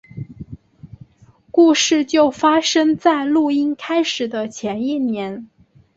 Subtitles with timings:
[1.51, 5.47] 故事就发生在录音开始的前一年。